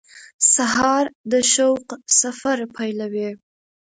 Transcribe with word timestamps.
سهار 0.53 1.05
د 1.31 1.33
شوق 1.53 1.85
سفر 2.21 2.57
پیلوي. 2.75 3.29